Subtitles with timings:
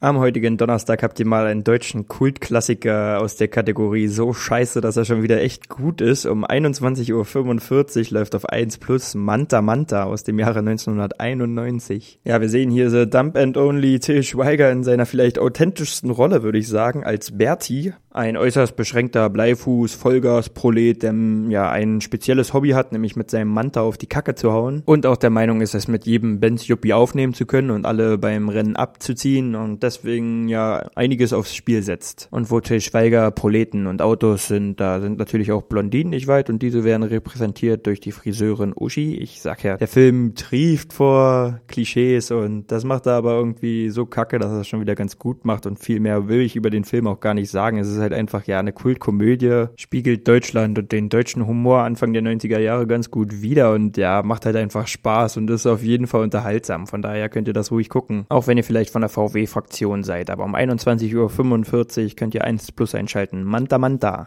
[0.00, 4.96] Am heutigen Donnerstag habt ihr mal einen deutschen Kultklassiker aus der Kategorie so scheiße, dass
[4.96, 6.24] er schon wieder echt gut ist.
[6.24, 12.20] Um 21.45 Uhr läuft auf 1 Plus Manta Manta aus dem Jahre 1991.
[12.22, 16.44] Ja, wir sehen hier The Dump and Only Till Schweiger in seiner vielleicht authentischsten Rolle,
[16.44, 17.92] würde ich sagen, als Bertie.
[18.10, 21.14] Ein äußerst beschränkter Bleifuß, Vollgas-Prolet, der
[21.48, 24.82] ja ein spezielles Hobby hat, nämlich mit seinem Manta auf die Kacke zu hauen.
[24.86, 28.16] Und auch der Meinung ist, es mit jedem Benz Juppie aufnehmen zu können und alle
[28.16, 32.28] beim Rennen abzuziehen und deswegen ja einiges aufs Spiel setzt.
[32.30, 36.48] Und wo Till Schweiger Proleten und Autos sind, da sind natürlich auch Blondinen nicht weit
[36.48, 39.16] und diese werden repräsentiert durch die Friseurin Uschi.
[39.16, 44.06] Ich sag ja, der Film trieft vor Klischees und das macht er aber irgendwie so
[44.06, 46.70] kacke, dass er es schon wieder ganz gut macht und viel mehr will ich über
[46.70, 47.78] den Film auch gar nicht sagen.
[47.78, 52.22] Es ist halt einfach ja eine Kultkomödie, spiegelt Deutschland und den deutschen Humor Anfang der
[52.22, 56.06] 90er Jahre ganz gut wieder und ja, macht halt einfach Spaß und ist auf jeden
[56.06, 56.86] Fall unterhaltsam.
[56.86, 58.26] Von daher könnt ihr das ruhig gucken.
[58.28, 60.30] Auch wenn ihr vielleicht von der VW-Fraktion seid.
[60.30, 63.44] Aber um 21.45 Uhr könnt ihr 1 Plus einschalten.
[63.44, 64.26] Manta Manta.